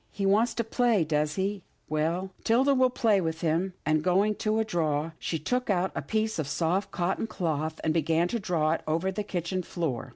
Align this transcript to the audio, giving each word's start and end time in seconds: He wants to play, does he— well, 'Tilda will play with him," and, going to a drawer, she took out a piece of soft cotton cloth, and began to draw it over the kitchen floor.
He 0.09 0.25
wants 0.25 0.55
to 0.55 0.63
play, 0.63 1.03
does 1.03 1.35
he— 1.35 1.61
well, 1.87 2.31
'Tilda 2.43 2.73
will 2.73 2.89
play 2.89 3.21
with 3.21 3.41
him," 3.41 3.73
and, 3.85 4.03
going 4.03 4.33
to 4.37 4.57
a 4.57 4.65
drawer, 4.65 5.13
she 5.19 5.37
took 5.37 5.69
out 5.69 5.91
a 5.93 6.01
piece 6.01 6.39
of 6.39 6.47
soft 6.47 6.89
cotton 6.89 7.27
cloth, 7.27 7.79
and 7.83 7.93
began 7.93 8.27
to 8.29 8.39
draw 8.39 8.71
it 8.71 8.81
over 8.87 9.11
the 9.11 9.21
kitchen 9.21 9.61
floor. 9.61 10.09